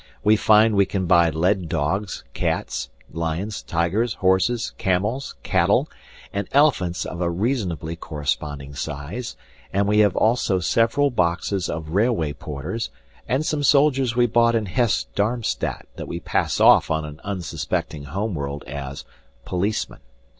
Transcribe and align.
We 0.23 0.35
find 0.35 0.73
we 0.73 0.87
can 0.87 1.05
buy 1.05 1.29
lead 1.29 1.69
dogs, 1.69 2.23
cats, 2.33 2.89
lions, 3.11 3.61
tigers, 3.61 4.15
horses, 4.15 4.73
camels, 4.79 5.35
cattle, 5.43 5.87
and 6.33 6.47
elephants 6.53 7.05
of 7.05 7.21
a 7.21 7.29
reasonably 7.29 7.95
corresponding 7.95 8.73
size, 8.73 9.37
and 9.71 9.87
we 9.87 9.99
have 9.99 10.15
also 10.15 10.59
several 10.59 11.11
boxes 11.11 11.69
of 11.69 11.89
railway 11.93 12.33
porters, 12.33 12.89
and 13.27 13.45
some 13.45 13.61
soldiers 13.61 14.15
we 14.15 14.25
bought 14.25 14.55
in 14.55 14.65
Hesse 14.65 15.03
Darmstadt 15.13 15.87
that 15.97 16.07
we 16.07 16.19
pass 16.19 16.59
off 16.59 16.89
on 16.89 17.05
an 17.05 17.21
unsuspecting 17.23 18.05
home 18.05 18.33
world 18.33 18.63
as 18.65 19.05
policemen. 19.45 19.99